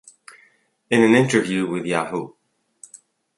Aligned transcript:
In 0.89 1.03
an 1.03 1.13
interview 1.13 1.67
with 1.67 1.85
Yahoo! 1.85 2.33